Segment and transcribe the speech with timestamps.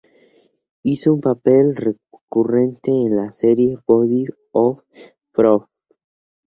[0.81, 4.81] Hizo un papel recurrente en la serie "Body of
[5.31, 5.67] Proof".